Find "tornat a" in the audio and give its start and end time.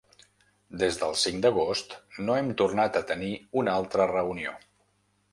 2.61-3.03